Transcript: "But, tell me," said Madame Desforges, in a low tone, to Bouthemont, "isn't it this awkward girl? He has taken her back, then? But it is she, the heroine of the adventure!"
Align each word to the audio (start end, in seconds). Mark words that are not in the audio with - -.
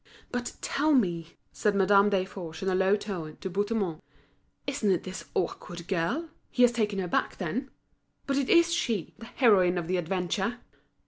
"But, 0.31 0.53
tell 0.61 0.93
me," 0.93 1.37
said 1.53 1.75
Madame 1.75 2.09
Desforges, 2.09 2.63
in 2.63 2.69
a 2.69 2.73
low 2.73 2.95
tone, 2.95 3.37
to 3.41 3.51
Bouthemont, 3.51 4.01
"isn't 4.65 4.89
it 4.91 5.03
this 5.03 5.25
awkward 5.35 5.87
girl? 5.87 6.27
He 6.49 6.63
has 6.63 6.71
taken 6.71 6.97
her 6.97 7.07
back, 7.07 7.37
then? 7.37 7.69
But 8.25 8.37
it 8.37 8.49
is 8.49 8.73
she, 8.73 9.13
the 9.19 9.27
heroine 9.27 9.77
of 9.77 9.87
the 9.87 9.97
adventure!" 9.97 10.57